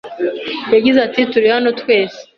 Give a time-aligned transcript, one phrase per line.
[0.73, 2.19] Yagize ati “Turi hano twese